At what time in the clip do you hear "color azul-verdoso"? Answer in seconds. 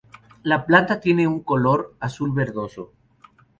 1.43-2.91